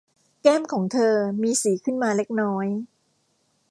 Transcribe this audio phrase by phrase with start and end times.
[0.41, 2.67] แก้มของเธอ มีสีขึ้นมาเล็กน้อย